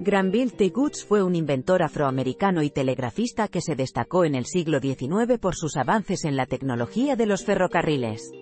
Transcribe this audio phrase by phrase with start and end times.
[0.00, 0.70] Granville T.
[0.70, 5.54] Goods fue un inventor afroamericano y telegrafista que se destacó en el siglo XIX por
[5.54, 8.32] sus avances en la tecnología de los ferrocarriles.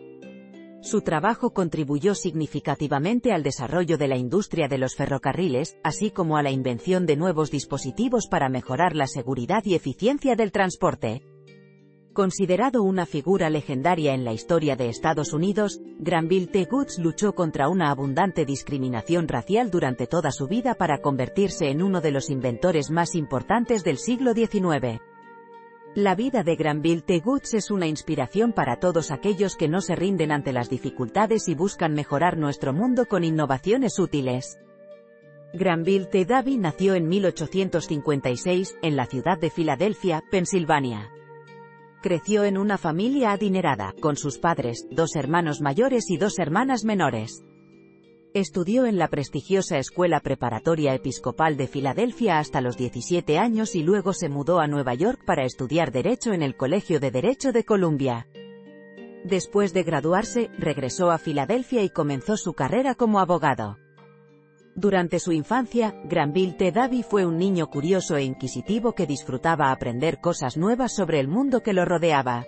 [0.80, 6.42] Su trabajo contribuyó significativamente al desarrollo de la industria de los ferrocarriles, así como a
[6.42, 11.22] la invención de nuevos dispositivos para mejorar la seguridad y eficiencia del transporte.
[12.12, 16.66] Considerado una figura legendaria en la historia de Estados Unidos, Granville T.
[16.70, 22.02] Goods luchó contra una abundante discriminación racial durante toda su vida para convertirse en uno
[22.02, 25.00] de los inventores más importantes del siglo XIX.
[25.94, 27.20] La vida de Granville T.
[27.20, 31.54] Goods es una inspiración para todos aquellos que no se rinden ante las dificultades y
[31.54, 34.58] buscan mejorar nuestro mundo con innovaciones útiles.
[35.54, 36.26] Granville T.
[36.26, 41.11] Davy nació en 1856, en la ciudad de Filadelfia, Pensilvania.
[42.02, 47.44] Creció en una familia adinerada, con sus padres, dos hermanos mayores y dos hermanas menores.
[48.34, 54.14] Estudió en la prestigiosa Escuela Preparatoria Episcopal de Filadelfia hasta los 17 años y luego
[54.14, 58.26] se mudó a Nueva York para estudiar Derecho en el Colegio de Derecho de Columbia.
[59.24, 63.78] Después de graduarse, regresó a Filadelfia y comenzó su carrera como abogado.
[64.74, 66.72] Durante su infancia, Granville T.
[66.72, 71.62] Davy fue un niño curioso e inquisitivo que disfrutaba aprender cosas nuevas sobre el mundo
[71.62, 72.46] que lo rodeaba.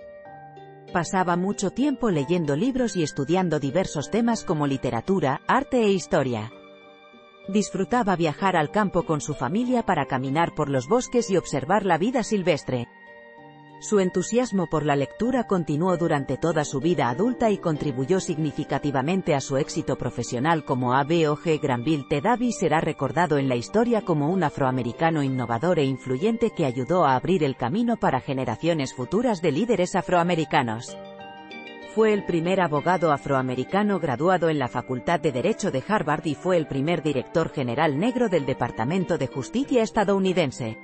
[0.91, 6.51] Pasaba mucho tiempo leyendo libros y estudiando diversos temas como literatura, arte e historia.
[7.47, 11.99] Disfrutaba viajar al campo con su familia para caminar por los bosques y observar la
[11.99, 12.84] vida silvestre.
[13.87, 19.39] Su entusiasmo por la lectura continuó durante toda su vida adulta y contribuyó significativamente a
[19.39, 22.19] su éxito profesional como ABOG Granville T.
[22.19, 27.15] Davy será recordado en la historia como un afroamericano innovador e influyente que ayudó a
[27.15, 30.97] abrir el camino para generaciones futuras de líderes afroamericanos.
[31.93, 36.57] Fue el primer abogado afroamericano graduado en la Facultad de Derecho de Harvard y fue
[36.57, 40.75] el primer director general negro del Departamento de Justicia estadounidense.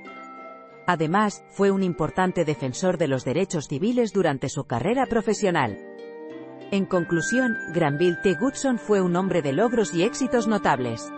[0.86, 5.78] Además, fue un importante defensor de los derechos civiles durante su carrera profesional.
[6.70, 8.34] En conclusión, Granville T.
[8.34, 11.12] Goodson fue un hombre de logros y éxitos notables.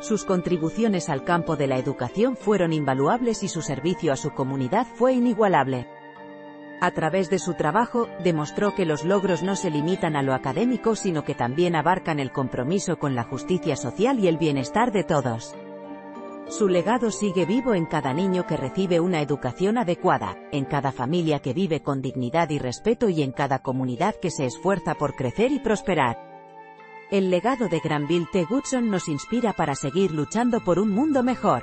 [0.00, 4.86] Sus contribuciones al campo de la educación fueron invaluables y su servicio a su comunidad
[4.94, 5.86] fue inigualable.
[6.80, 10.96] A través de su trabajo, demostró que los logros no se limitan a lo académico
[10.96, 15.54] sino que también abarcan el compromiso con la justicia social y el bienestar de todos.
[16.50, 21.38] Su legado sigue vivo en cada niño que recibe una educación adecuada, en cada familia
[21.38, 25.52] que vive con dignidad y respeto y en cada comunidad que se esfuerza por crecer
[25.52, 26.18] y prosperar.
[27.12, 28.46] El legado de Granville T.
[28.46, 31.62] Goodson nos inspira para seguir luchando por un mundo mejor.